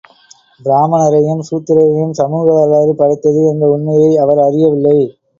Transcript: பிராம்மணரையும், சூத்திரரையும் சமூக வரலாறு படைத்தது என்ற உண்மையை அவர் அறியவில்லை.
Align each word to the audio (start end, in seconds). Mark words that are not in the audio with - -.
பிராம்மணரையும், 0.59 1.41
சூத்திரரையும் 1.49 2.11
சமூக 2.11 2.45
வரலாறு 2.53 2.95
படைத்தது 2.95 3.43
என்ற 3.51 3.69
உண்மையை 3.69 4.17
அவர் 4.17 4.37
அறியவில்லை. 4.39 4.97